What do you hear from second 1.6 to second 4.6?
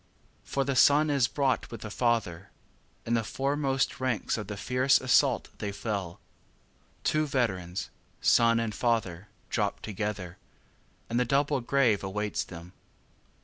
with the father; In the foremost ranks of the